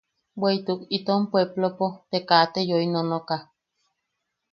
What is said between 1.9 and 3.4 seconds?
te kaa te yoi nonoka.